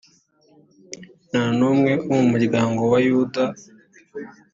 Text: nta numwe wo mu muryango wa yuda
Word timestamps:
nta 1.29 1.43
numwe 1.57 1.91
wo 2.07 2.13
mu 2.21 2.25
muryango 2.31 2.81
wa 2.91 2.99
yuda 3.07 3.43